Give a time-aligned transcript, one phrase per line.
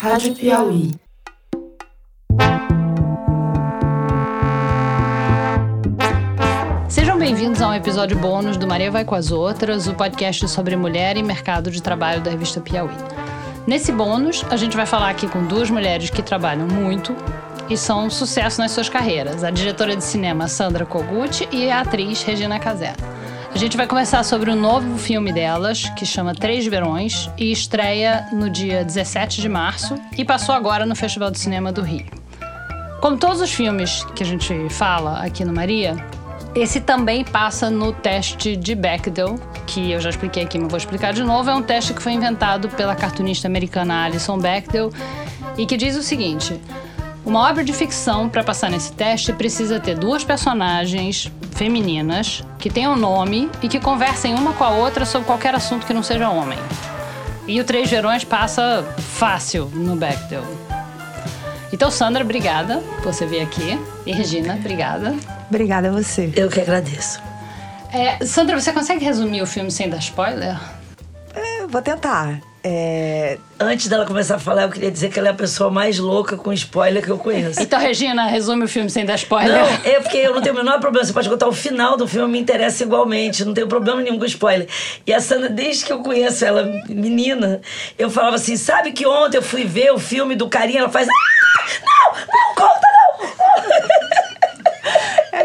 [0.00, 0.92] Rádio Piauí.
[6.88, 10.76] Sejam bem-vindos a um episódio bônus do Maria Vai com as Outras, o podcast sobre
[10.76, 12.94] mulher e mercado de trabalho da revista Piauí.
[13.66, 17.16] Nesse bônus, a gente vai falar aqui com duas mulheres que trabalham muito
[17.68, 21.80] e são um sucesso nas suas carreiras: a diretora de cinema Sandra Kogut e a
[21.80, 22.94] atriz Regina Casé.
[23.54, 28.28] A gente vai conversar sobre o novo filme delas, que chama Três Verões, e estreia
[28.32, 32.06] no dia 17 de março e passou agora no Festival de Cinema do Rio.
[33.00, 35.96] Como todos os filmes que a gente fala aqui no Maria,
[36.54, 39.36] esse também passa no teste de Bechdel,
[39.66, 41.48] que eu já expliquei aqui, mas vou explicar de novo.
[41.50, 44.92] É um teste que foi inventado pela cartunista americana Alison Bechdel
[45.56, 46.60] e que diz o seguinte:
[47.28, 52.96] uma obra de ficção, para passar nesse teste, precisa ter duas personagens femininas que tenham
[52.96, 56.58] nome e que conversem uma com a outra sobre qualquer assunto que não seja homem.
[57.46, 60.42] E o Três Verões passa fácil no Bechdel.
[61.70, 63.78] Então, Sandra, obrigada por você vir aqui.
[64.06, 65.14] E Regina, obrigada.
[65.50, 66.32] Obrigada a você.
[66.34, 67.20] Eu que agradeço.
[67.92, 70.58] É, Sandra, você consegue resumir o filme sem dar spoiler?
[71.34, 72.40] É, vou tentar.
[72.62, 73.38] É...
[73.60, 76.36] Antes dela começar a falar, eu queria dizer que ela é a pessoa mais louca
[76.36, 77.60] com spoiler que eu conheço.
[77.60, 79.58] Então, Regina, resume o filme sem dar spoiler.
[79.58, 81.04] Não, é porque eu não tenho o menor problema.
[81.04, 83.44] Você pode contar o final do filme, me interessa igualmente.
[83.44, 84.68] Não tenho problema nenhum com spoiler.
[85.06, 87.60] E a Sandra, desde que eu conheço ela, menina,
[87.98, 90.80] eu falava assim: sabe que ontem eu fui ver o filme do carinha?
[90.80, 91.08] Ela faz.
[91.08, 91.38] Ah!
[91.84, 92.18] Não!
[92.26, 92.87] Não conta,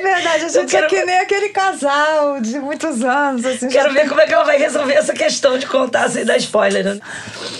[0.03, 0.85] verdade, a gente quero...
[0.85, 3.45] é que nem aquele casal de muitos anos.
[3.45, 6.37] Assim, quero ver como é que ela vai resolver essa questão de contar sem dar
[6.37, 6.83] spoiler.
[6.83, 6.99] Né?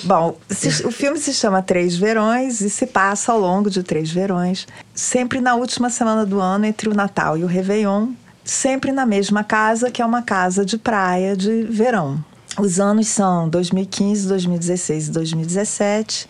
[0.04, 0.38] Bom,
[0.86, 5.40] o filme se chama Três Verões e se passa ao longo de três verões, sempre
[5.42, 8.10] na última semana do ano, entre o Natal e o Réveillon,
[8.44, 12.24] sempre na mesma casa, que é uma casa de praia de verão.
[12.60, 16.30] Os anos são 2015, 2016 e 2017.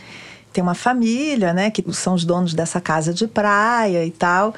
[0.54, 4.54] Tem uma família, né, que são os donos dessa casa de praia e tal.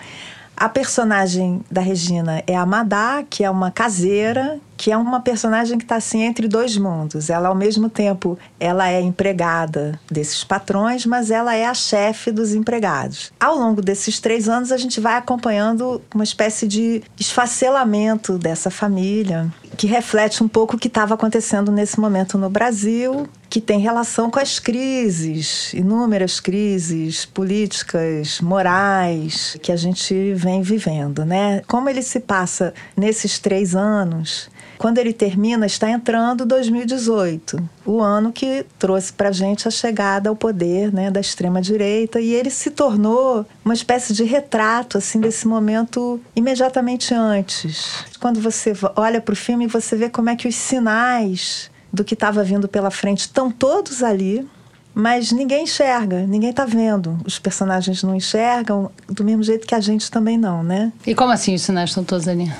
[0.58, 5.78] A personagem da Regina é a Madá, que é uma caseira, que é uma personagem
[5.78, 7.30] que está assim entre dois mundos.
[7.30, 12.54] Ela, ao mesmo tempo, ela é empregada desses patrões, mas ela é a chefe dos
[12.54, 13.32] empregados.
[13.40, 19.52] Ao longo desses três anos, a gente vai acompanhando uma espécie de esfacelamento dessa família,
[19.78, 24.30] que reflete um pouco o que estava acontecendo nesse momento no Brasil que tem relação
[24.30, 31.62] com as crises, inúmeras crises políticas, morais que a gente vem vivendo, né?
[31.66, 38.32] Como ele se passa nesses três anos, quando ele termina, está entrando 2018, o ano
[38.32, 42.72] que trouxe para a gente a chegada ao poder né, da extrema-direita, e ele se
[42.72, 48.06] tornou uma espécie de retrato assim desse momento imediatamente antes.
[48.20, 52.14] Quando você olha para o filme, você vê como é que os sinais do que
[52.14, 54.48] estava vindo pela frente estão todos ali,
[54.94, 57.20] mas ninguém enxerga, ninguém está vendo.
[57.26, 60.92] Os personagens não enxergam do mesmo jeito que a gente também não, né?
[61.06, 62.52] E como assim os sinais estão todos ali?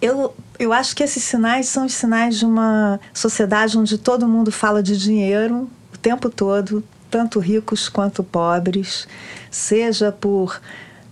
[0.00, 4.52] Eu, eu acho que esses sinais são os sinais de uma sociedade onde todo mundo
[4.52, 9.06] fala de dinheiro o tempo todo, tanto ricos quanto pobres,
[9.50, 10.60] seja por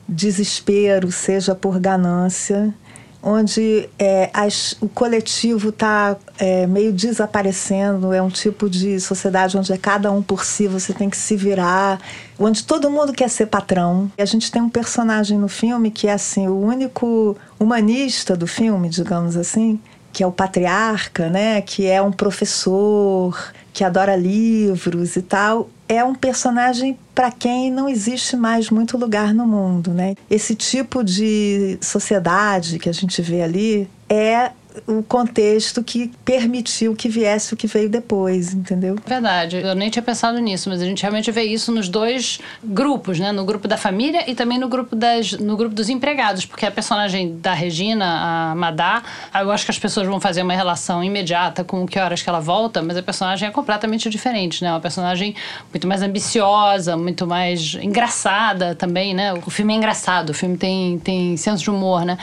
[0.08, 2.74] desespero, seja por ganância
[3.22, 9.72] onde é, as, o coletivo está é, meio desaparecendo, é um tipo de sociedade onde
[9.72, 12.00] é cada um por si, você tem que se virar,
[12.44, 14.10] onde todo mundo quer ser patrão.
[14.18, 18.46] E a gente tem um personagem no filme que é assim, o único humanista do
[18.46, 19.78] filme, digamos assim,
[20.12, 26.04] que é o patriarca, né, que é um professor, que adora livros e tal, é
[26.04, 30.14] um personagem para quem não existe mais muito lugar no mundo, né?
[30.30, 34.50] Esse tipo de sociedade que a gente vê ali é
[34.86, 38.96] o contexto que permitiu que viesse o que veio depois, entendeu?
[39.06, 39.56] Verdade.
[39.58, 43.32] Eu nem tinha pensado nisso, mas a gente realmente vê isso nos dois grupos, né?
[43.32, 46.70] No grupo da família e também no grupo, das, no grupo dos empregados, porque a
[46.70, 49.02] personagem da Regina, a Madá,
[49.34, 52.40] eu acho que as pessoas vão fazer uma relação imediata com que horas que ela
[52.40, 54.70] volta, mas a personagem é completamente diferente, né?
[54.70, 55.34] Uma personagem
[55.72, 59.34] muito mais ambiciosa, muito mais engraçada também, né?
[59.34, 62.18] O filme é engraçado, o filme tem, tem senso de humor, né?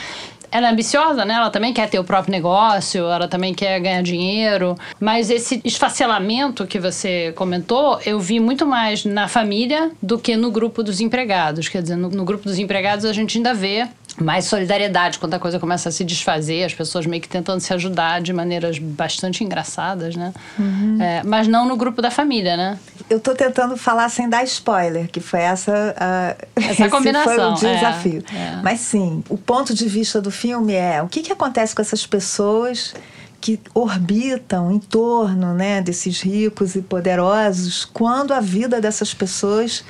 [0.50, 1.34] Ela é ambiciosa, né?
[1.34, 4.76] Ela também quer ter o próprio negócio, ela também quer ganhar dinheiro.
[4.98, 10.50] Mas esse esfacelamento que você comentou, eu vi muito mais na família do que no
[10.50, 11.68] grupo dos empregados.
[11.68, 13.88] Quer dizer, no, no grupo dos empregados a gente ainda vê
[14.18, 17.72] mais solidariedade quando a coisa começa a se desfazer, as pessoas meio que tentando se
[17.72, 20.32] ajudar de maneiras bastante engraçadas, né?
[20.58, 20.98] Uhum.
[21.00, 22.78] É, mas não no grupo da família, né?
[23.08, 27.74] Eu tô tentando falar sem dar spoiler, que foi essa a, essa combinação, foi o
[27.74, 28.24] desafio.
[28.32, 28.60] É, é.
[28.62, 32.06] Mas sim, o ponto de vista do filme é o que, que acontece com essas
[32.06, 32.94] pessoas
[33.40, 39.82] que orbitam em torno né, desses ricos e poderosos quando a vida dessas pessoas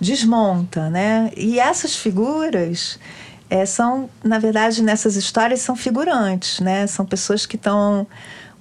[0.00, 1.30] desmonta, né?
[1.36, 2.98] E essas figuras
[3.54, 6.88] é, são, na verdade, nessas histórias são figurantes, né?
[6.88, 8.04] São pessoas que estão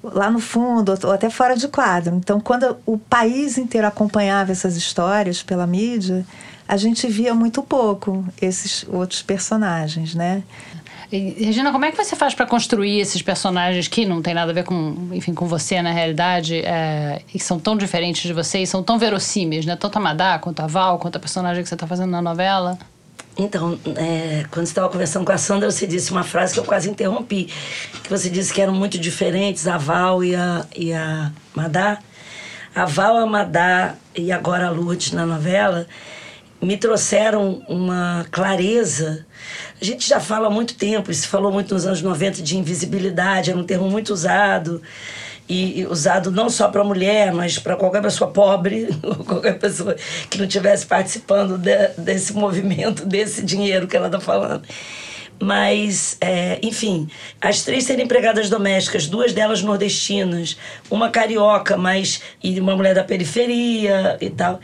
[0.03, 2.15] lá no fundo ou até fora de quadro.
[2.15, 6.23] Então, quando o país inteiro acompanhava essas histórias pela mídia,
[6.67, 10.43] a gente via muito pouco esses outros personagens, né?
[11.11, 14.53] Regina, como é que você faz para construir esses personagens que não tem nada a
[14.53, 18.67] ver com, enfim, com você na realidade, é, e são tão diferentes de você e
[18.67, 19.75] são tão verossímeis, né?
[19.75, 22.77] Tanto a Madá, quanto a Val, quanto a personagem que você está fazendo na novela?
[23.37, 26.63] Então, é, quando você estava conversando com a Sandra, você disse uma frase que eu
[26.63, 27.49] quase interrompi.
[28.03, 31.99] Que você disse que eram muito diferentes, a Val e a, e a Madá.
[32.75, 35.87] A Val, a Madá e agora a Lourdes na novela
[36.61, 39.25] me trouxeram uma clareza.
[39.81, 43.51] A gente já fala há muito tempo, se falou muito nos anos 90 de invisibilidade,
[43.51, 44.81] era um termo muito usado
[45.47, 48.87] e, usado não só para mulher, mas para qualquer pessoa pobre,
[49.27, 49.95] qualquer pessoa
[50.29, 54.63] que não estivesse participando de, desse movimento, desse dinheiro que ela está falando.
[55.39, 57.09] Mas, é, enfim,
[57.41, 60.57] as três serem empregadas domésticas, duas delas nordestinas,
[60.89, 64.59] uma carioca, mas e uma mulher da periferia e tal.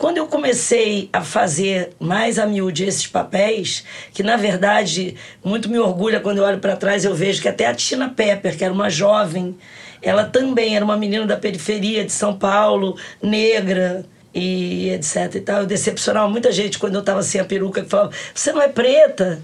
[0.00, 3.84] Quando eu comecei a fazer mais a miúde esses papéis,
[4.14, 7.66] que na verdade muito me orgulha quando eu olho para trás, eu vejo que até
[7.66, 9.58] a Tina Pepper, que era uma jovem
[10.02, 14.04] ela também era uma menina da periferia de São Paulo, negra
[14.34, 15.60] e etc e tal.
[15.60, 18.68] Eu decepcionava muita gente quando eu estava sem a peruca, que falava, você não é
[18.68, 19.40] preta.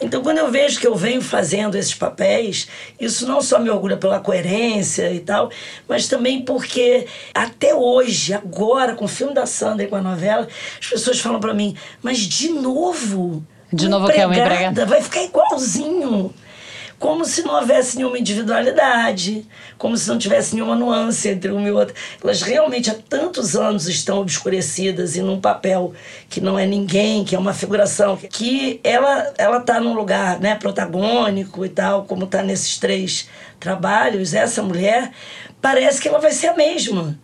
[0.00, 2.68] Então, quando eu vejo que eu venho fazendo esses papéis,
[3.00, 5.50] isso não só me orgulha pela coerência e tal,
[5.88, 10.46] mas também porque até hoje, agora, com o filme da Sandra e com a novela,
[10.80, 13.44] as pessoas falam para mim, mas de novo...
[13.70, 14.86] De novo que é uma empregada?
[14.86, 16.32] Vai ficar igualzinho
[16.98, 19.46] como se não houvesse nenhuma individualidade,
[19.78, 21.94] como se não tivesse nenhuma nuance entre uma e outra.
[22.22, 25.94] Elas realmente há tantos anos estão obscurecidas e num papel
[26.28, 30.56] que não é ninguém, que é uma figuração, que ela ela está num lugar né,
[30.56, 33.28] protagônico e tal, como está nesses três
[33.60, 35.12] trabalhos, essa mulher
[35.60, 37.18] parece que ela vai ser a mesma.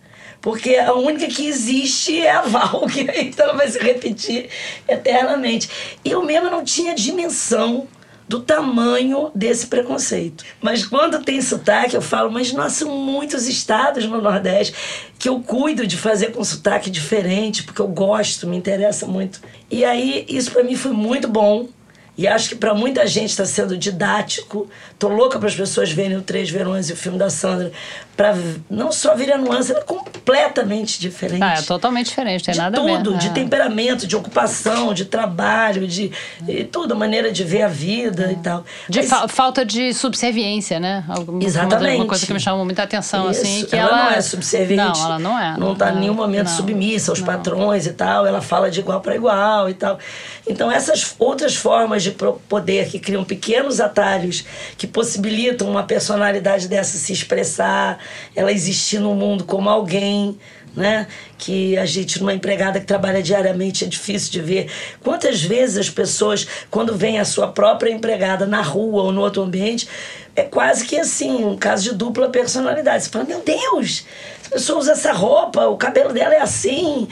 [0.45, 4.51] Porque a única que existe é a Val, que então ela vai se repetir
[4.87, 5.71] eternamente.
[6.05, 7.89] Eu mesma não tinha dimensão
[8.29, 10.45] do tamanho desse preconceito.
[10.61, 14.75] Mas quando tem sotaque, eu falo, mas nós são muitos estados no Nordeste
[15.19, 19.41] que eu cuido de fazer com sotaque diferente, porque eu gosto, me interessa muito.
[19.71, 21.69] E aí, isso para mim foi muito bom.
[22.17, 24.69] E acho que para muita gente está sendo didático.
[24.99, 27.73] Tô louca para as pessoas verem o Três Verões e o filme da Sandra.
[28.17, 28.37] Para
[28.71, 31.43] não só ver a nuance, ela é completamente diferente.
[31.43, 33.19] Ah, é totalmente diferente, tem de nada tudo, a ver.
[33.19, 33.31] de É.
[33.31, 36.13] temperamento, de ocupação, de trabalho, de
[36.47, 38.65] e tudo, maneira de ver a vida e tal.
[38.89, 41.05] De Mas- fa- falta de subserviência, né?
[41.09, 41.97] Alguma, Exatamente.
[41.97, 44.05] Uma coisa que me chamou muita atenção, assim, Isso, que ela, ela...
[44.05, 44.99] não é subserviente.
[45.01, 45.57] Não, ela não é.
[45.59, 47.27] Não está em nenhum momento não, submissa aos não.
[47.27, 48.25] patrões e tal.
[48.25, 49.99] Ela fala de igual para igual e tal.
[50.47, 52.11] Então, essas outras formas de
[52.49, 54.45] poder que criam pequenos atalhos
[54.79, 57.99] que possibilitam uma personalidade dessa se expressar,
[58.37, 60.39] ela existir no mundo como alguém.
[60.77, 61.07] Né?
[61.39, 64.71] Que a gente, numa empregada que trabalha diariamente, é difícil de ver.
[65.03, 69.43] Quantas vezes as pessoas, quando vem a sua própria empregada na rua ou no outro
[69.43, 69.89] ambiente,
[70.37, 73.05] é quase que assim, um caso de dupla personalidade.
[73.05, 74.05] Você fala, meu Deus,
[74.41, 77.07] essa pessoa usa essa roupa, o cabelo dela é assim.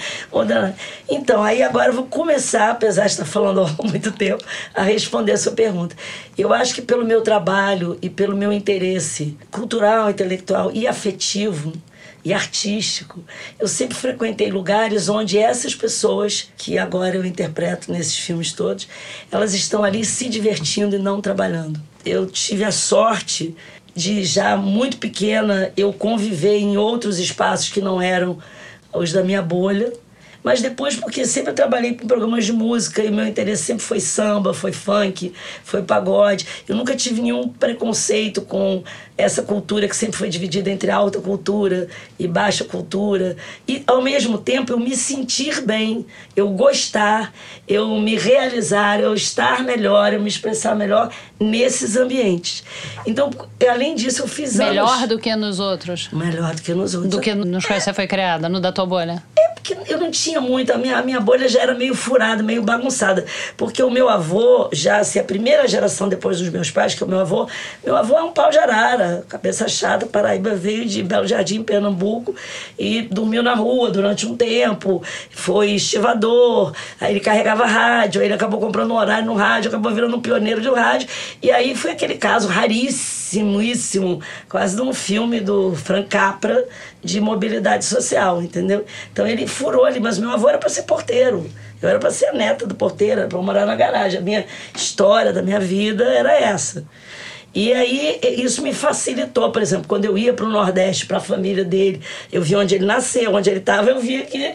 [1.09, 4.45] Então, aí agora eu vou começar, apesar de estar falando há muito tempo,
[4.75, 5.95] a responder a sua pergunta.
[6.37, 11.73] Eu acho que pelo meu trabalho e pelo meu interesse cultural, intelectual e afetivo,
[12.25, 13.25] e artístico.
[13.59, 18.89] Eu sempre frequentei lugares onde essas pessoas, que agora eu interpreto nesses filmes todos,
[19.31, 21.81] elas estão ali se divertindo e não trabalhando.
[22.05, 23.55] Eu tive a sorte
[23.95, 28.39] de já muito pequena eu conviver em outros espaços que não eram
[28.93, 29.93] os da minha bolha.
[30.43, 34.01] Mas depois, porque sempre eu trabalhei com programas de música e meu interesse sempre foi
[34.01, 35.33] samba, foi funk,
[35.63, 36.47] foi pagode.
[36.69, 38.83] Eu nunca tive nenhum preconceito com
[39.17, 41.87] essa cultura que sempre foi dividida entre alta cultura
[42.19, 43.37] e baixa cultura.
[43.69, 47.33] E, ao mesmo tempo, eu me sentir bem, eu gostar,
[47.69, 52.65] eu me realizar, eu estar melhor, eu me expressar melhor nesses ambientes.
[53.07, 53.31] Então,
[53.69, 55.09] além disso, eu fiz Melhor anos...
[55.09, 56.09] do que nos outros?
[56.13, 57.13] Melhor do que nos outros.
[57.13, 59.23] Do que nos quais você foi criada, no da tua bolha?
[59.39, 62.43] É porque eu não tinha muito, a minha, a minha bolha já era meio furada,
[62.43, 63.25] meio bagunçada.
[63.57, 67.07] Porque o meu avô, já assim, a primeira geração depois dos meus pais, que é
[67.07, 67.49] o meu avô,
[67.85, 72.35] meu avô é um pau de arara, cabeça chata, Paraíba, veio de Belo Jardim, Pernambuco,
[72.79, 78.35] e dormiu na rua durante um tempo, foi estivador, aí ele carregava rádio, aí ele
[78.35, 81.09] acabou comprando um horário no rádio, acabou virando um pioneiro de rádio,
[81.43, 86.65] e aí foi aquele caso raríssimo próximíssimo, quase de um filme do Frank Capra
[87.03, 88.85] de mobilidade social, entendeu?
[89.11, 91.51] Então ele furou ali, mas meu avô era para ser porteiro.
[91.81, 94.19] Eu era para ser a neta do porteiro, para morar na garagem.
[94.19, 94.45] A minha
[94.77, 96.85] história da minha vida era essa.
[97.55, 101.21] E aí isso me facilitou, por exemplo, quando eu ia para o Nordeste, para a
[101.21, 104.55] família dele, eu vi onde ele nasceu, onde ele estava, eu via que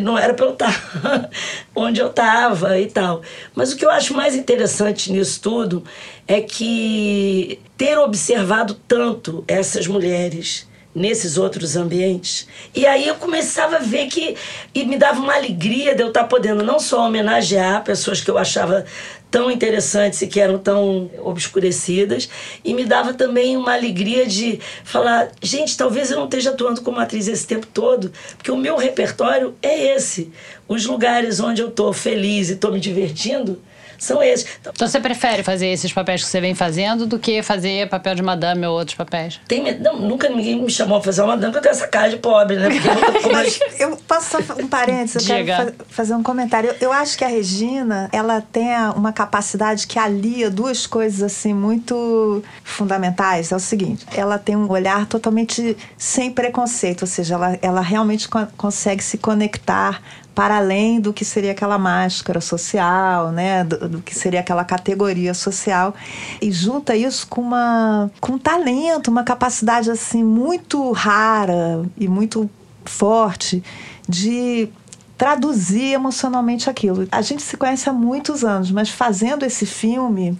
[0.00, 1.30] não era para eu estar
[1.74, 3.22] onde eu estava e tal.
[3.54, 5.84] Mas o que eu acho mais interessante nisso tudo
[6.26, 12.46] é que ter observado tanto essas mulheres nesses outros ambientes.
[12.74, 14.36] E aí eu começava a ver que
[14.74, 18.36] e me dava uma alegria de eu estar podendo não só homenagear pessoas que eu
[18.36, 18.84] achava
[19.30, 22.28] tão interessantes e que eram tão obscurecidas,
[22.62, 27.00] e me dava também uma alegria de falar, gente, talvez eu não esteja atuando como
[27.00, 30.30] atriz esse tempo todo, porque o meu repertório é esse.
[30.68, 33.58] Os lugares onde eu estou feliz e estou me divertindo,
[34.02, 34.46] são esses.
[34.60, 38.14] Então, então, você prefere fazer esses papéis que você vem fazendo do que fazer papel
[38.14, 39.40] de madame ou outros papéis?
[39.46, 42.08] Tem, não, nunca ninguém me chamou a fazer uma madame, porque eu tenho essa cara
[42.08, 42.68] de pobre, né?
[42.68, 46.70] Porque eu, Mas eu posso só um parênteses, eu quero fa fazer um comentário.
[46.70, 51.54] Eu, eu, acho que a Regina, ela tem uma capacidade que alia duas coisas assim
[51.54, 53.52] muito fundamentais.
[53.52, 58.28] É o seguinte, ela tem um olhar totalmente sem preconceito, ou seja, ela, ela realmente
[58.28, 60.00] co consegue se conectar
[60.34, 65.34] para além do que seria aquela máscara social, né, do, do, que seria aquela categoria
[65.34, 65.94] social
[66.40, 72.50] e junta isso com uma com um talento, uma capacidade assim muito rara e muito
[72.84, 73.62] forte
[74.08, 74.68] de
[75.16, 77.06] traduzir emocionalmente aquilo.
[77.12, 80.36] A gente se conhece há muitos anos, mas fazendo esse filme,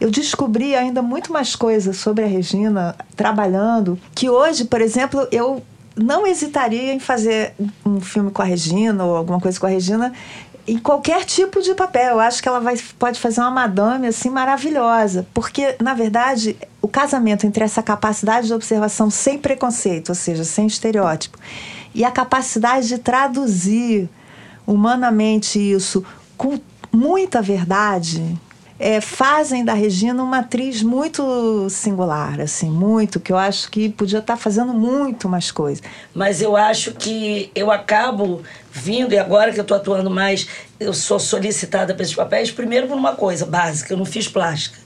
[0.00, 5.62] eu descobri ainda muito mais coisas sobre a Regina trabalhando, que hoje, por exemplo, eu
[5.96, 10.12] não hesitaria em fazer um filme com a Regina ou alguma coisa com a Regina
[10.66, 12.12] em qualquer tipo de papel.
[12.12, 16.88] Eu acho que ela vai, pode fazer uma madame assim maravilhosa, porque na verdade o
[16.88, 21.38] casamento entre essa capacidade de observação sem preconceito, ou seja, sem estereótipo,
[21.94, 24.08] e a capacidade de traduzir
[24.66, 26.04] humanamente isso
[26.36, 26.58] com
[26.92, 28.38] muita verdade,
[28.82, 34.18] é, fazem da Regina uma atriz muito singular, assim, muito, que eu acho que podia
[34.18, 35.84] estar tá fazendo muito mais coisas.
[36.12, 40.48] Mas eu acho que eu acabo vindo, e agora que eu estou atuando mais,
[40.80, 44.81] eu sou solicitada para esses papéis, primeiro por uma coisa básica, eu não fiz plástica.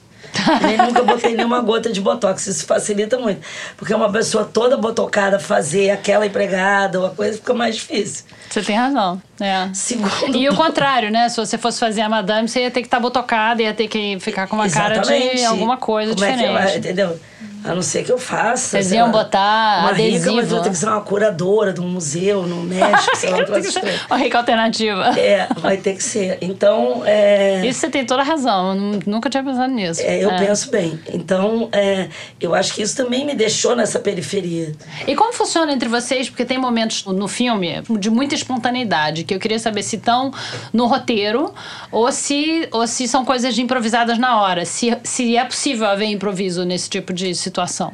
[0.63, 2.47] Nem nunca botei nenhuma gota de botox.
[2.47, 3.41] Isso facilita muito.
[3.77, 8.25] Porque uma pessoa toda botocada fazer aquela empregada ou a coisa fica mais difícil.
[8.49, 9.21] Você tem razão.
[9.41, 9.69] É.
[9.73, 11.29] Segundo e o contrário, né?
[11.29, 13.89] Se você fosse fazer a madame, você ia ter que estar tá botocada, ia ter
[13.89, 15.07] que ficar com uma Exatamente.
[15.07, 16.45] cara de alguma coisa Como diferente.
[16.45, 17.21] É que ela, entendeu?
[17.67, 18.69] A não ser que eu faça.
[18.69, 20.19] Vocês iam lá, botar uma adesivo.
[20.19, 23.39] rica, mas eu tenho que ser uma curadora de um museu no México, sei lá,
[23.39, 25.19] um Uma rica alternativa.
[25.19, 26.39] É, vai ter que ser.
[26.41, 27.67] Então, é...
[27.67, 28.75] Isso você tem toda a razão.
[28.75, 30.01] Eu nunca tinha pensado nisso.
[30.01, 30.39] É, eu é.
[30.39, 30.99] penso bem.
[31.13, 32.09] Então, é,
[32.41, 34.73] eu acho que isso também me deixou nessa periferia.
[35.07, 36.31] E como funciona entre vocês?
[36.31, 40.33] Porque tem momentos no filme de muita espontaneidade, que eu queria saber se estão
[40.73, 41.53] no roteiro
[41.91, 44.65] ou se, ou se são coisas improvisadas na hora.
[44.65, 47.91] Se, se é possível haver improviso nesse tipo de situação situação?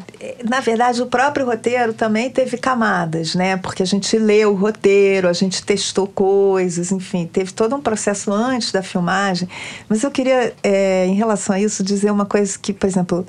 [0.48, 3.56] Na verdade, o próprio roteiro também teve camadas, né?
[3.56, 8.32] Porque a gente leu o roteiro, a gente testou coisas, enfim, teve todo um processo
[8.32, 9.48] antes da filmagem.
[9.88, 13.24] Mas eu queria, é, em relação a isso, dizer uma coisa que, por exemplo,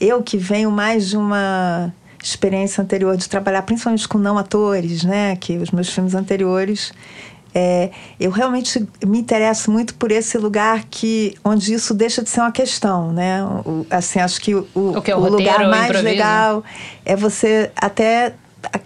[0.00, 5.36] eu que venho mais de uma experiência anterior de trabalhar principalmente com não atores, né?
[5.36, 6.92] Que os meus filmes anteriores
[7.54, 12.40] é, eu realmente me interesso muito por esse lugar que onde isso deixa de ser
[12.40, 13.44] uma questão, né?
[13.64, 16.64] O, assim, acho que o, o, que é o, o lugar mais legal
[17.04, 18.34] é você até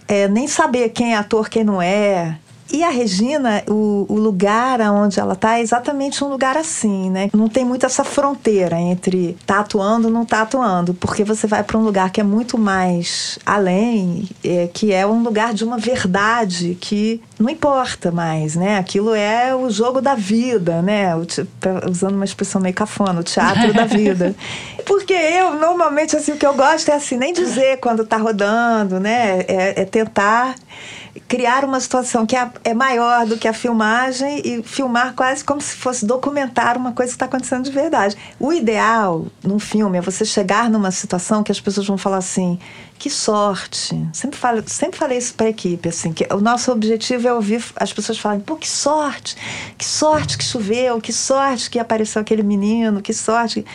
[0.07, 2.37] é, nem saber quem é ator, quem não é.
[2.71, 7.29] E a Regina, o, o lugar onde ela está é exatamente um lugar assim, né?
[7.33, 11.63] Não tem muito essa fronteira entre tá atuando ou não tá atuando, porque você vai
[11.63, 15.77] para um lugar que é muito mais além, é, que é um lugar de uma
[15.77, 18.77] verdade que não importa mais, né?
[18.77, 21.15] Aquilo é o jogo da vida, né?
[21.15, 21.25] O,
[21.89, 24.35] usando uma expressão meio cafona, o teatro da vida.
[24.85, 28.99] Porque eu, normalmente, assim, o que eu gosto é assim, nem dizer quando tá rodando,
[28.99, 29.39] né?
[29.47, 30.55] é, é tentar
[31.27, 35.61] criar uma situação que é, é, maior do que a filmagem e filmar quase como
[35.61, 38.15] se fosse documentar uma coisa que está acontecendo de verdade.
[38.39, 42.59] O ideal num filme é você chegar numa situação que as pessoas vão falar assim:
[42.97, 44.07] que sorte.
[44.13, 47.63] Sempre, falo, sempre falei isso para a equipe, assim, que o nosso objetivo é ouvir
[47.75, 49.35] as pessoas falarem: pô, que sorte,
[49.77, 53.65] que sorte que choveu, que sorte que apareceu aquele menino, que sorte.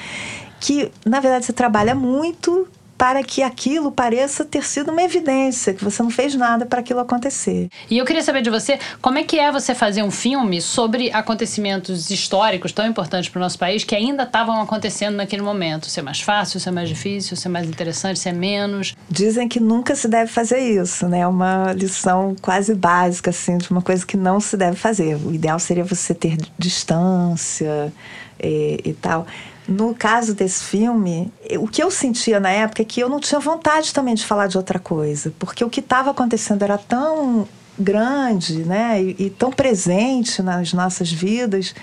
[0.61, 5.85] Que, na verdade, você trabalha muito para que aquilo pareça ter sido uma evidência, que
[5.85, 7.69] você não fez nada para aquilo acontecer.
[7.91, 11.11] E eu queria saber de você, como é que é você fazer um filme sobre
[11.13, 15.87] acontecimentos históricos tão importantes para o nosso país que ainda estavam acontecendo naquele momento?
[15.87, 18.95] Se é mais fácil, se é mais difícil, se é mais interessante, se é menos?
[19.11, 21.21] Dizem que nunca se deve fazer isso, né?
[21.21, 25.17] É uma lição quase básica, assim, de uma coisa que não se deve fazer.
[25.17, 27.93] O ideal seria você ter distância
[28.41, 29.27] e, e tal.
[29.67, 33.41] No caso desse filme, o que eu sentia na época é que eu não tinha
[33.41, 38.59] vontade também de falar de outra coisa, porque o que estava acontecendo era tão grande,
[38.59, 41.75] né, e, e, tão presente nas nossas vidas.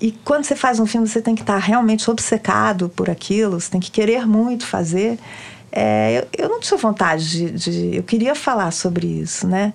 [0.00, 3.70] E quando você faz um filme, você tem que estar realmente obcecado por aquilo, você
[3.70, 5.18] tem que querer muito fazer.
[5.70, 9.74] É, eu, eu, não tinha vontade de, de, Eu queria falar sobre isso, né?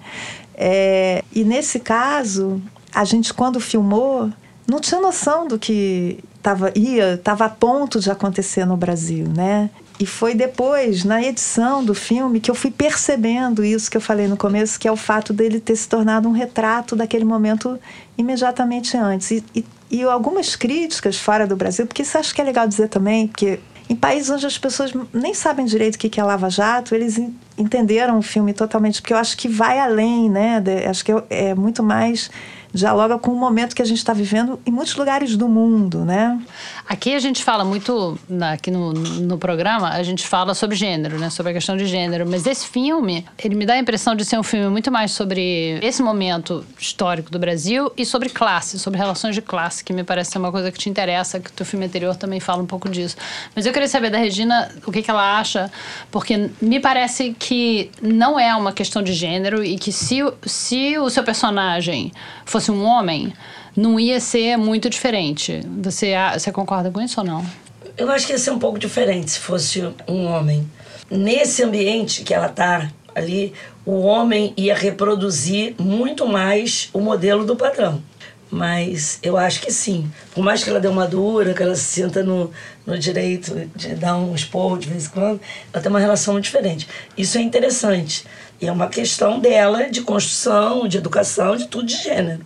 [0.56, 2.62] É, e nesse caso,
[2.94, 4.32] a gente, quando filmou,
[4.70, 9.70] não tinha noção do que tava, ia, estava a ponto de acontecer no Brasil, né?
[10.00, 14.28] E foi depois, na edição do filme, que eu fui percebendo isso que eu falei
[14.28, 17.78] no começo, que é o fato dele ter se tornado um retrato daquele momento
[18.18, 19.32] imediatamente antes.
[19.32, 22.88] E, e, e algumas críticas fora do Brasil, porque isso acho que é legal dizer
[22.88, 23.60] também, porque
[23.90, 27.20] em países onde as pessoas nem sabem direito o que é Lava Jato, eles
[27.58, 30.62] entenderam o filme totalmente, porque eu acho que vai além, né?
[30.62, 32.30] De, acho que é, é muito mais
[32.74, 36.40] dialoga com o momento que a gente está vivendo em muitos lugares do mundo, né?
[36.88, 38.18] Aqui a gente fala muito,
[38.54, 41.30] aqui no, no programa, a gente fala sobre gênero, né?
[41.30, 42.28] Sobre a questão de gênero.
[42.28, 45.80] Mas esse filme, ele me dá a impressão de ser um filme muito mais sobre
[45.82, 50.32] esse momento histórico do Brasil e sobre classe, sobre relações de classe, que me parece
[50.32, 53.16] ser uma coisa que te interessa, que o filme anterior também fala um pouco disso.
[53.56, 55.72] Mas eu queria saber da Regina o que, que ela acha,
[56.12, 61.10] porque me parece que não é uma questão de gênero e que se, se o
[61.10, 62.12] seu personagem
[62.46, 63.34] fosse um homem,
[63.76, 65.62] não ia ser muito diferente.
[65.82, 67.46] Você, você concorda com isso ou não?
[67.98, 70.70] Eu acho que ia ser um pouco diferente se fosse um homem.
[71.10, 73.54] Nesse ambiente que ela está ali,
[73.86, 78.02] o homem ia reproduzir muito mais o modelo do padrão.
[78.52, 80.10] Mas eu acho que sim.
[80.34, 82.52] Por mais que ela dê uma dura, que ela se sinta no,
[82.86, 86.46] no direito de dar um esporro de vez em quando, ela tem uma relação muito
[86.46, 86.88] diferente.
[87.16, 88.26] Isso é interessante.
[88.62, 92.44] É uma questão dela de construção, de educação, de tudo de gênero.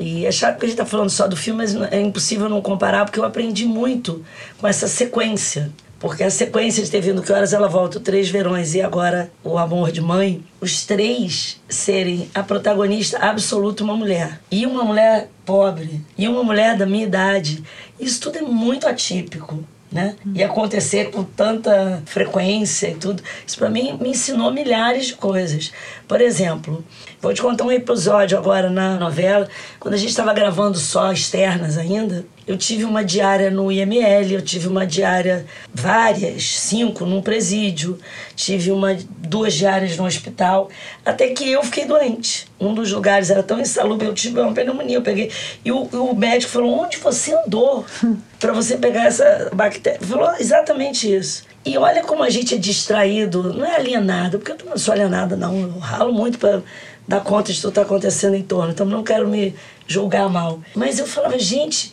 [0.00, 2.60] E é chato que a gente está falando só do filme, mas é impossível não
[2.60, 4.24] comparar, porque eu aprendi muito
[4.58, 5.72] com essa sequência.
[5.98, 9.58] Porque a sequência de ter vindo Que Horas Ela Volta, Três Verões e agora O
[9.58, 14.40] Amor de Mãe, os três serem a protagonista absoluta uma mulher.
[14.50, 17.64] E uma mulher pobre, e uma mulher da minha idade.
[17.98, 20.16] Isso tudo é muito atípico né?
[20.34, 23.22] E acontecer com tanta frequência e tudo.
[23.46, 25.72] Isso para mim me ensinou milhares de coisas.
[26.06, 26.84] Por exemplo,
[27.20, 29.48] vou te contar um episódio agora na novela,
[29.80, 32.24] quando a gente estava gravando só externas ainda.
[32.48, 37.98] Eu tive uma diária no IML, eu tive uma diária, várias, cinco num presídio,
[38.34, 40.70] tive uma, duas diárias no hospital,
[41.04, 42.46] até que eu fiquei doente.
[42.58, 45.30] Um dos lugares era tão insalubre, eu tive uma pneumonia, eu peguei.
[45.62, 47.84] E o, o médico falou: onde você andou
[48.40, 50.00] para você pegar essa bactéria?
[50.00, 51.44] Falou exatamente isso.
[51.66, 55.36] E olha como a gente é distraído, não é alienado, porque eu não sou alienada,
[55.36, 55.54] não.
[55.54, 56.62] Eu ralo muito para
[57.06, 59.54] dar conta de tudo que está acontecendo em torno, então não quero me
[59.86, 60.60] julgar mal.
[60.74, 61.92] Mas eu falava, gente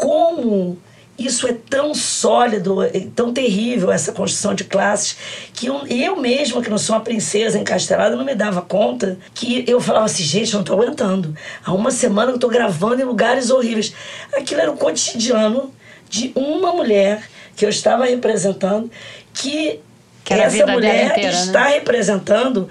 [0.00, 0.78] como
[1.18, 5.18] isso é tão sólido, é tão terrível, essa construção de classes,
[5.52, 9.62] que eu, eu mesma, que não sou uma princesa encastelada, não me dava conta que
[9.68, 11.36] eu falava assim, gente, eu não estou aguentando.
[11.62, 13.92] Há uma semana eu estou gravando em lugares horríveis.
[14.32, 15.70] Aquilo era o cotidiano
[16.08, 17.22] de uma mulher
[17.54, 18.90] que eu estava representando,
[19.34, 19.78] que,
[20.24, 21.44] que essa mulher inteira, né?
[21.44, 21.74] está né?
[21.74, 22.66] representando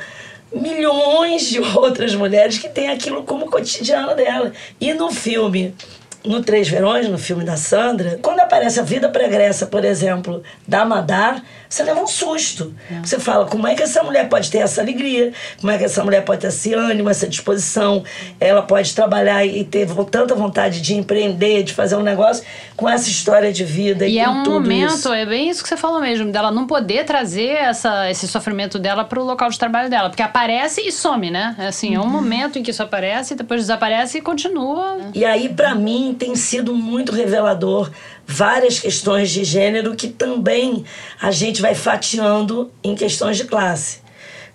[0.52, 4.52] milhões de outras mulheres que têm aquilo como cotidiano dela.
[4.82, 5.76] E no filme
[6.24, 10.84] no Três Verões, no filme da Sandra, quando aparece a vida pregressa, por exemplo, da
[10.84, 12.74] Madar, você leva um susto.
[12.92, 13.00] É.
[13.00, 15.32] Você fala, como é que essa mulher pode ter essa alegria?
[15.62, 18.04] Como é que essa mulher pode ter esse ânimo, essa disposição?
[18.40, 22.44] Ela pode trabalhar e ter tanta vontade de empreender, de fazer um negócio
[22.76, 25.14] com essa história de vida e, e é um momento, isso.
[25.14, 29.04] é bem isso que você falou mesmo, dela não poder trazer essa, esse sofrimento dela
[29.04, 31.56] para o local de trabalho dela, porque aparece e some, né?
[31.60, 32.10] É assim, é um uhum.
[32.10, 34.98] momento em que isso aparece, depois desaparece e continua.
[35.14, 37.92] E aí, para mim, tem sido muito revelador
[38.26, 40.84] várias questões de gênero que também
[41.22, 44.00] a gente vai fatiando em questões de classe.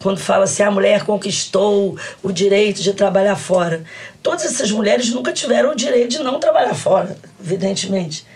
[0.01, 3.85] Quando fala se a mulher conquistou o direito de trabalhar fora.
[4.23, 8.27] Todas essas mulheres nunca tiveram o direito de não trabalhar fora, evidentemente.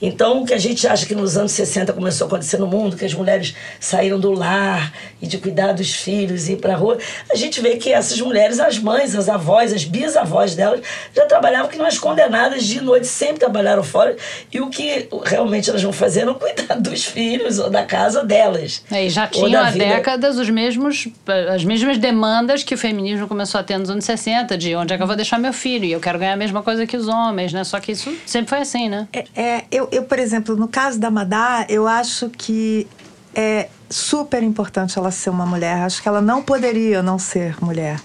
[0.00, 2.96] Então, o que a gente acha que nos anos 60 começou a acontecer no mundo,
[2.96, 6.76] que as mulheres saíram do lar e de cuidar dos filhos e ir para a
[6.76, 6.98] rua,
[7.30, 10.80] a gente vê que essas mulheres, as mães, as avós, as bisavós delas,
[11.14, 14.16] já trabalhavam que nós condenadas de noite, sempre trabalharam fora.
[14.52, 18.24] E o que realmente elas vão fazer é não cuidar dos filhos ou da casa
[18.24, 18.82] delas.
[18.90, 19.84] É, e já tinham há vida.
[19.84, 21.08] décadas os mesmos,
[21.52, 24.96] as mesmas demandas que o feminismo começou a ter nos anos 60, de onde é
[24.96, 25.84] que eu vou deixar meu filho?
[25.84, 27.64] E eu quero ganhar a mesma coisa que os homens, né?
[27.64, 29.08] Só que isso sempre foi assim, né?
[29.12, 32.86] É, é eu, eu, por exemplo, no caso da Madá, eu acho que
[33.34, 35.82] é super importante ela ser uma mulher.
[35.82, 38.00] Acho que ela não poderia não ser mulher.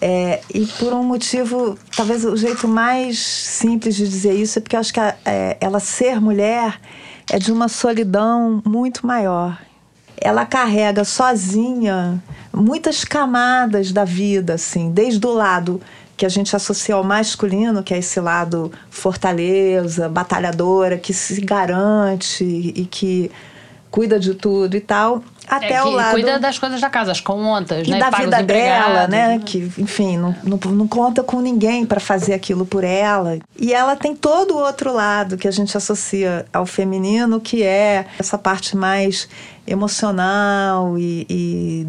[0.00, 4.76] É, e por um motivo, talvez o jeito mais simples de dizer isso é porque
[4.76, 6.80] eu acho que a, é, ela ser mulher
[7.30, 9.58] é de uma solidão muito maior.
[10.16, 15.80] Ela carrega sozinha muitas camadas da vida, assim, desde o lado
[16.18, 22.44] que a gente associa ao masculino, que é esse lado fortaleza, batalhadora, que se garante
[22.44, 23.30] e que
[23.90, 27.20] cuida de tudo e tal, até é, o lado cuida das coisas da casa, as
[27.20, 27.98] contas, e né?
[27.98, 29.40] da vida dela, né?
[29.44, 33.38] Que enfim não, não, não conta com ninguém para fazer aquilo por ela.
[33.58, 38.06] E ela tem todo o outro lado que a gente associa ao feminino, que é
[38.18, 39.28] essa parte mais
[39.66, 41.86] emocional e, e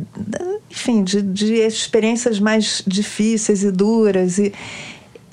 [0.70, 4.38] enfim, de, de experiências mais difíceis e duras.
[4.38, 4.54] E,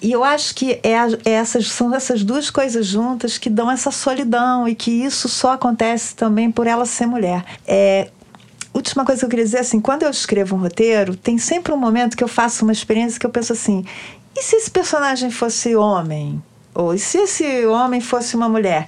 [0.03, 0.93] e eu acho que é,
[1.25, 5.53] é, essas, são essas duas coisas juntas que dão essa solidão e que isso só
[5.53, 7.45] acontece também por ela ser mulher.
[7.67, 8.11] É,
[8.75, 11.79] última coisa que eu queria dizer assim, quando eu escrevo um roteiro, tem sempre um
[11.79, 13.85] momento que eu faço uma experiência que eu penso assim:
[14.37, 16.43] e se esse personagem fosse homem?
[16.75, 18.87] Ou e se esse homem fosse uma mulher?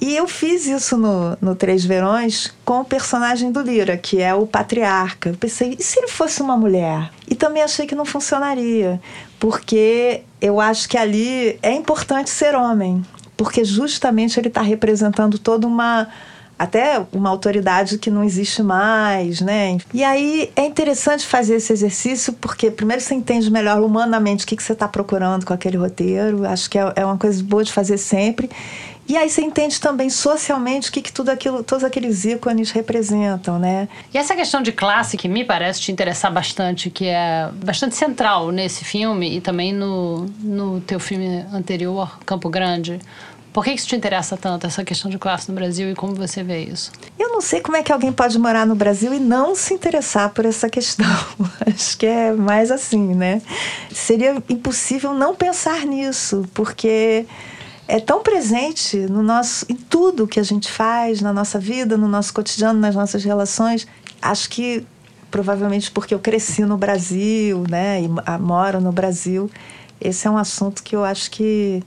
[0.00, 4.34] E eu fiz isso no, no Três Verões com o personagem do Lira, que é
[4.34, 5.30] o patriarca.
[5.30, 7.10] Eu pensei, e se ele fosse uma mulher?
[7.28, 9.00] E também achei que não funcionaria,
[9.40, 13.02] porque eu acho que ali é importante ser homem,
[13.36, 16.08] porque justamente ele está representando toda uma
[16.58, 19.76] até uma autoridade que não existe mais, né?
[19.92, 24.56] E aí é interessante fazer esse exercício porque primeiro você entende melhor humanamente o que,
[24.56, 26.46] que você está procurando com aquele roteiro.
[26.46, 28.48] Acho que é, é uma coisa boa de fazer sempre.
[29.08, 33.58] E aí você entende também socialmente o que, que tudo aquilo, todos aqueles ícones representam,
[33.58, 33.88] né?
[34.12, 38.50] E essa questão de classe que me parece te interessar bastante, que é bastante central
[38.50, 42.98] nesse filme e também no, no teu filme anterior, Campo Grande.
[43.52, 46.42] Por que isso te interessa tanto, essa questão de classe no Brasil e como você
[46.42, 46.92] vê isso?
[47.18, 50.28] Eu não sei como é que alguém pode morar no Brasil e não se interessar
[50.30, 51.06] por essa questão.
[51.66, 53.40] Acho que é mais assim, né?
[53.90, 57.24] Seria impossível não pensar nisso, porque
[57.88, 62.08] é tão presente no nosso, em tudo que a gente faz, na nossa vida, no
[62.08, 63.86] nosso cotidiano, nas nossas relações.
[64.20, 64.84] Acho que
[65.30, 68.08] provavelmente porque eu cresci no Brasil, né, e
[68.40, 69.50] moro no Brasil,
[70.00, 71.82] esse é um assunto que eu acho que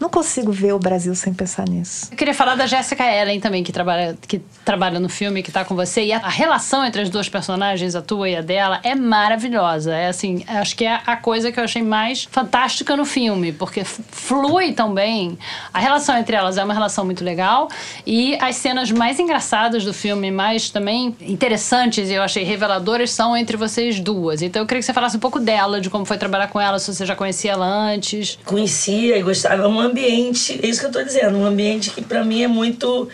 [0.00, 2.08] não consigo ver o Brasil sem pensar nisso.
[2.12, 5.64] Eu queria falar da Jessica Ellen também, que trabalha, que trabalha no filme, que está
[5.64, 6.04] com você.
[6.04, 9.94] E a, a, relação entre as duas personagens, a tua e a dela, é maravilhosa.
[9.94, 13.82] É assim, acho que é a coisa que eu achei mais fantástica no filme, porque
[13.84, 15.36] flui tão bem.
[15.74, 17.68] A relação entre elas é uma relação muito legal.
[18.06, 23.36] E as cenas mais engraçadas do filme, mais também interessantes e eu achei reveladoras, são
[23.36, 24.42] entre vocês duas.
[24.42, 26.78] Então eu queria que você falasse um pouco dela, de como foi trabalhar com ela,
[26.78, 28.38] se você já conhecia ela antes.
[28.44, 32.22] Conhecia e gostava muito ambiente, é isso que eu estou dizendo, um ambiente que para
[32.24, 33.08] mim é muito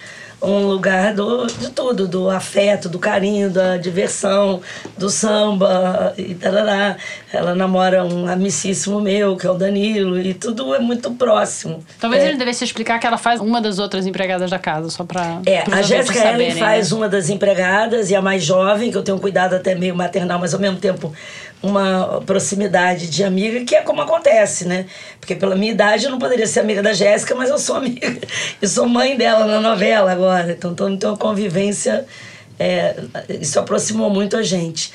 [0.44, 4.60] um lugar do, de tudo, do afeto, do carinho, da diversão,
[4.96, 6.96] do samba e tarará.
[7.32, 11.82] Ela namora um amicíssimo meu, que é o Danilo, e tudo é muito próximo.
[11.98, 12.28] Talvez é.
[12.28, 15.64] ele devesse explicar que ela faz uma das outras empregadas da casa, só para É,
[15.70, 16.96] a Jéssica Ellen faz né?
[16.96, 20.38] uma das empregadas e a mais jovem, que eu tenho um cuidado até meio maternal,
[20.38, 21.12] mas ao mesmo tempo
[21.64, 24.86] uma proximidade de amiga, que é como acontece, né?
[25.18, 28.14] Porque pela minha idade eu não poderia ser amiga da Jéssica, mas eu sou amiga.
[28.60, 30.52] Eu sou mãe dela na novela agora.
[30.52, 32.06] Então, então, a convivência,
[32.58, 32.96] é,
[33.40, 34.92] isso aproximou muito a gente.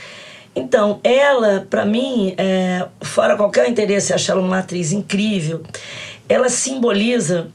[0.56, 5.64] Então, ela, para mim, é, fora qualquer interesse, acho ela uma atriz incrível,
[6.28, 7.48] ela simboliza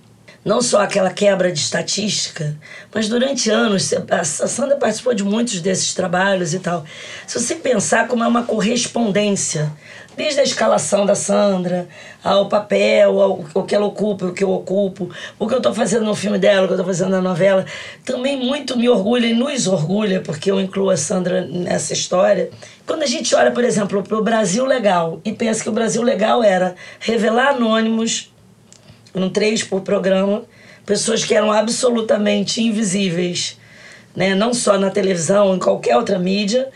[0.44, 2.54] não só aquela quebra de estatística,
[2.92, 6.84] mas durante anos, a Sandra participou de muitos desses trabalhos e tal.
[7.26, 9.72] Se você pensar como é uma correspondência,
[10.16, 11.88] desde a escalação da Sandra,
[12.22, 15.74] ao papel, ao, ao que ela ocupa, o que eu ocupo, o que eu estou
[15.74, 17.64] fazendo no filme dela, o que eu estou fazendo na novela,
[18.04, 22.50] também muito me orgulha e nos orgulha, porque eu incluo a Sandra nessa história.
[22.86, 26.02] Quando a gente olha, por exemplo, para o Brasil Legal e pensa que o Brasil
[26.02, 28.33] Legal era revelar anônimos
[29.14, 30.44] eram três por programa,
[30.84, 33.58] pessoas que eram absolutamente invisíveis,
[34.14, 34.34] né?
[34.34, 36.68] não só na televisão, em qualquer outra mídia,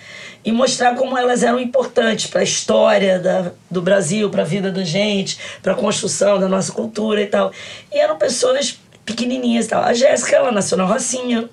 [0.44, 4.70] e mostrar como elas eram importantes para a história da, do Brasil, para a vida
[4.70, 7.52] da gente, para a construção da nossa cultura e tal.
[7.92, 9.82] E eram pessoas pequenininhas e tal.
[9.82, 11.48] A Jéssica, ela nasceu na Rocinha,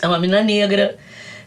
[0.00, 0.96] é uma menina negra.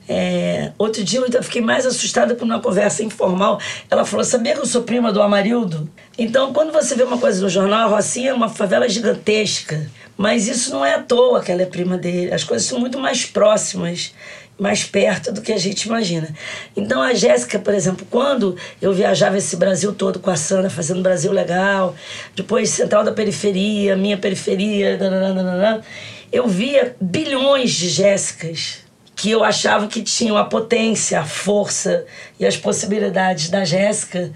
[0.09, 3.59] É, outro dia eu fiquei mais assustada por uma conversa informal.
[3.89, 5.89] Ela falou: Sabia que eu sou prima do Amarildo?
[6.17, 9.89] Então, quando você vê uma coisa no jornal, a Rocinha é uma favela gigantesca.
[10.15, 12.33] Mas isso não é à toa que ela é prima dele.
[12.33, 14.15] As coisas são muito mais próximas,
[14.57, 16.33] mais perto do que a gente imagina.
[16.75, 21.03] Então, a Jéssica, por exemplo, quando eu viajava esse Brasil todo com a Sandra, fazendo
[21.03, 21.93] Brasil Legal,
[22.35, 25.83] depois Central da Periferia, Minha Periferia, nananana,
[26.31, 28.86] eu via bilhões de Jéssicas
[29.17, 32.05] que eu achava que tinham a potência, a força
[32.39, 34.31] e as possibilidades da Jéssica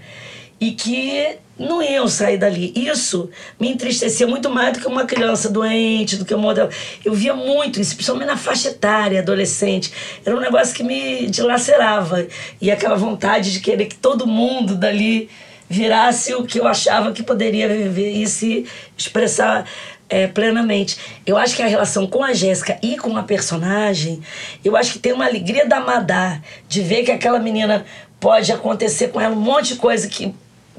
[0.60, 2.72] e que não iam sair dali.
[2.74, 6.68] Isso me entristecia muito mais do que uma criança doente, do que um modelo.
[7.04, 9.92] Eu via muito isso, principalmente na faixa etária, adolescente.
[10.26, 12.26] Era um negócio que me dilacerava.
[12.60, 15.30] E aquela vontade de querer que todo mundo dali
[15.70, 18.66] virasse o que eu achava que poderia viver e se
[18.96, 19.64] expressar
[20.12, 20.98] é, plenamente.
[21.24, 24.20] Eu acho que a relação com a Jéssica e com a personagem,
[24.62, 27.86] eu acho que tem uma alegria da Madá de ver que aquela menina
[28.20, 30.34] pode acontecer com ela um monte de coisa que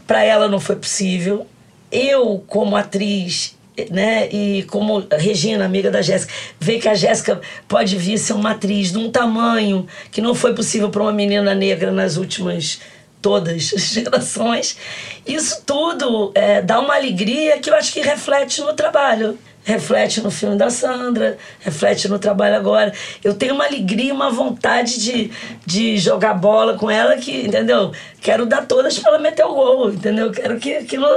[0.05, 1.47] para ela não foi possível.
[1.91, 3.57] Eu, como atriz,
[3.89, 8.51] né, e como Regina, amiga da Jéssica, ver que a Jéssica pode vir ser uma
[8.51, 12.79] atriz de um tamanho que não foi possível para uma menina negra nas últimas
[13.23, 14.77] todas as gerações.
[15.25, 19.39] Isso tudo é, dá uma alegria que eu acho que reflete no trabalho.
[19.65, 22.93] Reflete no filme da Sandra, reflete no trabalho agora.
[23.23, 25.31] Eu tenho uma alegria, uma vontade de,
[25.65, 27.93] de jogar bola com ela que, entendeu?
[28.19, 30.29] Quero dar todas para ela meter o gol, entendeu?
[30.31, 31.07] Quero que aquilo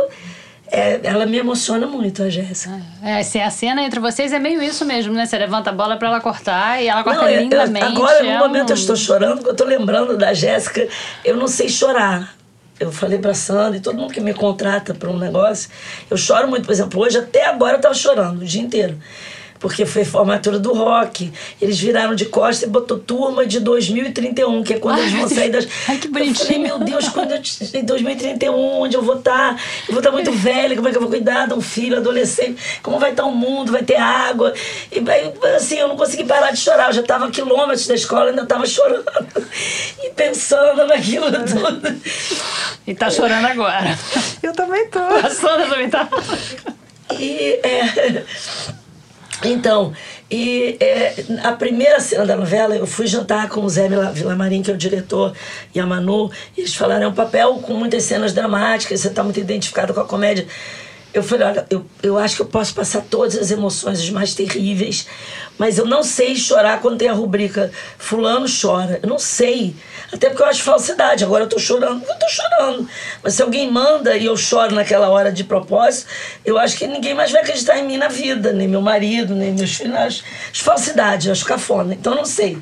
[0.70, 2.81] é, ela me emociona muito, a Jéssica.
[3.02, 5.24] É, se a cena entre vocês é meio isso mesmo, né?
[5.24, 7.87] Você levanta a bola para ela cortar e ela corta não, lindamente.
[7.87, 8.72] Eu, agora, no é momento, um...
[8.72, 10.88] eu estou chorando, porque eu estou lembrando da Jéssica.
[11.24, 12.35] Eu não sei chorar.
[12.79, 15.70] Eu falei pra Sandra e todo mundo que me contrata para um negócio,
[16.11, 16.66] eu choro muito.
[16.66, 18.98] Por exemplo, hoje, até agora, eu estava chorando o dia inteiro
[19.58, 21.32] porque foi formatura do rock.
[21.60, 25.28] Eles viraram de costas e botou turma de 2031, que é quando Ai, eles vão
[25.28, 25.68] sair das.
[25.88, 26.38] Ai, que bonitinho.
[26.38, 27.40] Eu falei, meu Deus, quando eu,
[27.74, 29.54] em 2031, onde eu vou estar?
[29.54, 29.60] Tá?
[29.88, 31.96] Eu vou estar tá muito velha, como é que eu vou cuidar de um filho,
[31.96, 32.80] adolescente?
[32.82, 33.72] Como vai estar tá o mundo?
[33.72, 34.52] Vai ter água?
[34.92, 35.02] E
[35.56, 36.88] assim, eu não consegui parar de chorar.
[36.88, 39.04] Eu já estava a quilômetros da escola, ainda estava chorando
[40.04, 42.00] e pensando naquilo tudo.
[42.86, 43.98] E tá chorando agora.
[44.42, 45.00] Eu também tô.
[45.00, 46.08] A Sônia também tá.
[47.18, 48.24] E é.
[49.46, 49.92] Então,
[50.30, 54.70] e é, a primeira cena da novela, eu fui jantar com o Zé Villamarim, que
[54.70, 55.32] é o diretor,
[55.74, 59.22] e a Manu, e eles falaram, é um papel com muitas cenas dramáticas, você está
[59.22, 60.46] muito identificado com a comédia.
[61.16, 64.35] Eu falei, olha, eu, eu acho que eu posso passar todas as emoções, as mais
[64.35, 65.07] terríveis,
[65.57, 69.00] mas eu não sei chorar quando tem a rubrica Fulano chora.
[69.02, 69.74] Eu não sei.
[70.12, 71.24] Até porque eu acho falsidade.
[71.24, 72.87] Agora eu tô chorando eu tô chorando.
[73.22, 76.07] Mas se alguém manda e eu choro naquela hora de propósito,
[76.44, 79.55] eu acho que ninguém mais vai acreditar em mim na vida, nem meu marido, nem
[79.55, 79.96] meus filhos.
[79.96, 80.22] Acho,
[80.64, 81.94] falsidade, acho cafona.
[81.94, 82.59] Então eu não sei.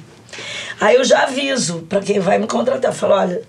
[0.80, 2.92] Aí eu já aviso para quem vai me contratar.
[2.92, 3.42] Falo, olha,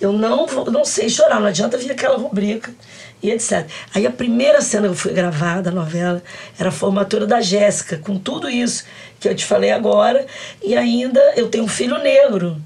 [0.00, 2.72] eu não, vou, não sei chorar, não adianta vir aquela rubrica
[3.22, 3.66] e etc.
[3.94, 6.22] Aí a primeira cena que eu fui gravar da novela
[6.58, 8.84] era a formatura da Jéssica, com tudo isso
[9.18, 10.26] que eu te falei agora,
[10.62, 12.60] e ainda eu tenho um filho negro.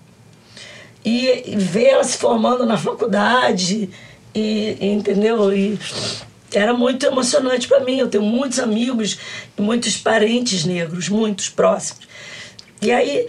[1.04, 3.88] E, e ver ela se formando na faculdade,
[4.34, 5.52] e, e entendeu?
[5.52, 5.78] E
[6.52, 7.98] era muito emocionante para mim.
[7.98, 9.18] Eu tenho muitos amigos
[9.56, 12.06] e muitos parentes negros, muitos próximos.
[12.82, 13.28] E aí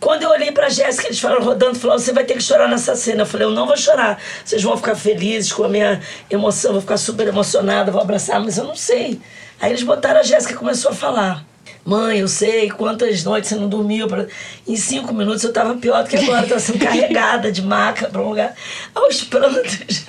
[0.00, 2.96] quando eu olhei pra Jéssica, eles falaram rodando, falaram: você vai ter que chorar nessa
[2.96, 3.22] cena.
[3.22, 4.20] Eu falei: eu não vou chorar.
[4.44, 8.56] Vocês vão ficar felizes com a minha emoção, vou ficar super emocionada, vou abraçar, mas
[8.56, 9.20] eu não sei.
[9.60, 11.44] Aí eles botaram a Jéssica e começou a falar.
[11.84, 14.06] Mãe, eu sei quantas noites você não dormiu.
[14.06, 14.26] Pra...
[14.66, 18.22] Em cinco minutos eu tava pior do que agora, tava sendo carregada de maca para
[18.22, 18.54] um lugar.
[18.94, 20.04] Aos prantos,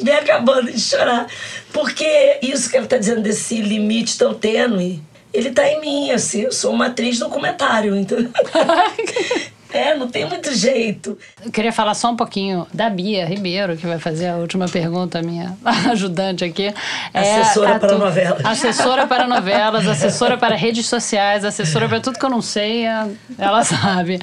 [0.00, 1.26] me acabando de chorar.
[1.72, 5.02] Porque isso que ela tá dizendo desse limite tão tênue
[5.36, 8.30] ele tá em mim, assim, eu sou uma atriz documentário, entendeu?
[9.76, 11.18] É, não tem muito jeito.
[11.44, 15.20] Eu queria falar só um pouquinho da Bia Ribeiro, que vai fazer a última pergunta,
[15.20, 15.54] minha
[15.90, 16.72] ajudante aqui.
[17.12, 18.44] É assessora é, para novelas.
[18.44, 22.84] Assessora para novelas, assessora para redes sociais, assessora para tudo que eu não sei,
[23.36, 24.18] ela sabe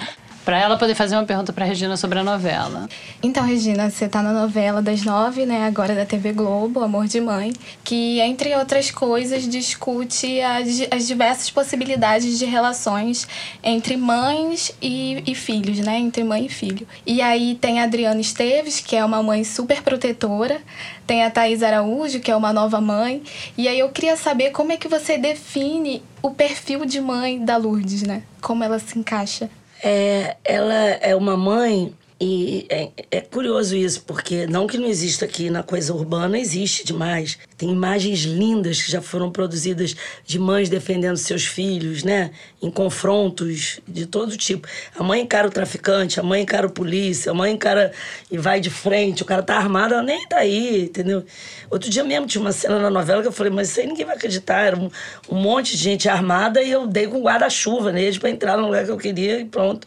[0.45, 2.89] para ela poder fazer uma pergunta para Regina sobre a novela.
[3.21, 5.65] Então, Regina, você está na novela das nove, né?
[5.65, 7.53] Agora da TV Globo, Amor de Mãe,
[7.83, 13.27] que entre outras coisas discute as, as diversas possibilidades de relações
[13.63, 15.97] entre mães e, e filhos, né?
[15.97, 16.85] Entre mãe e filho.
[17.05, 20.61] E aí tem a Adriana Esteves, que é uma mãe super protetora.
[21.07, 23.23] Tem a Thais Araújo, que é uma nova mãe.
[23.57, 27.57] E aí eu queria saber como é que você define o perfil de mãe da
[27.57, 28.23] Lourdes, né?
[28.41, 29.49] Como ela se encaixa
[29.83, 31.93] é, ela é uma mãe
[32.25, 36.85] E é, é, curioso isso, porque não que não exista aqui na coisa urbana, existe
[36.85, 37.37] demais.
[37.57, 39.93] Tem imagens lindas que já foram produzidas
[40.25, 42.31] de mães defendendo seus filhos, né?
[42.61, 44.65] Em confrontos de todo tipo.
[44.97, 47.91] A mãe encara o traficante, a mãe encara o polícia, a mãe encara
[48.31, 51.25] e vai de frente, o cara tá armado, ela nem tá aí, entendeu?
[51.69, 54.05] Outro dia mesmo tinha uma cena na novela que eu falei, mas isso aí ninguém
[54.05, 54.61] vai acreditar.
[54.61, 54.89] Era um,
[55.29, 58.85] um monte de gente armada e eu dei com guarda-chuva neles para entrar no lugar
[58.85, 59.85] que eu queria e pronto.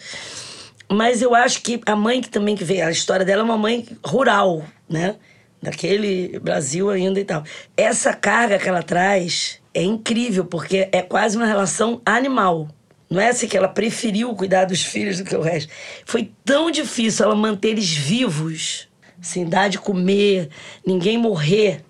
[0.91, 3.59] Mas eu acho que a mãe que também que veio, a história dela é uma
[3.59, 5.17] mãe rural, né?
[5.61, 7.43] Daquele Brasil ainda e tal.
[7.77, 12.69] Essa carga que ela traz é incrível, porque é quase uma relação animal.
[13.11, 15.73] Não é assim que ela preferiu cuidar dos filhos do que o resto.
[16.05, 18.89] Foi tão difícil ela manter eles vivos,
[19.21, 20.51] assim, dar de comer,
[20.85, 21.85] ninguém morrer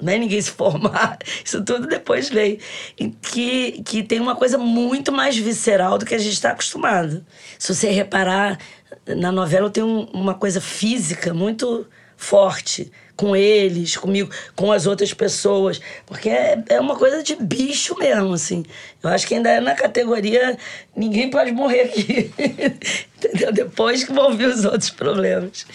[0.00, 0.18] né?
[0.18, 2.58] ninguém se formar, isso tudo depois veio.
[2.98, 7.24] E que, que tem uma coisa muito mais visceral do que a gente está acostumado.
[7.58, 8.58] Se você reparar,
[9.06, 15.12] na novela tem um, uma coisa física muito forte com eles, comigo, com as outras
[15.12, 18.64] pessoas, porque é, é uma coisa de bicho mesmo, assim.
[19.02, 20.56] Eu acho que ainda é na categoria
[20.94, 22.30] ninguém pode morrer aqui,
[23.18, 23.52] entendeu?
[23.52, 25.66] Depois que vão vir os outros problemas.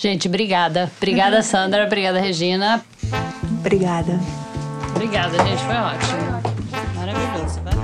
[0.00, 0.90] Gente, obrigada.
[0.96, 1.42] Obrigada, uhum.
[1.42, 1.84] Sandra.
[1.84, 2.82] Obrigada, Regina.
[3.58, 4.18] Obrigada.
[4.94, 5.62] Obrigada, gente.
[5.62, 6.40] Foi ótimo.
[6.96, 7.79] Maravilhoso.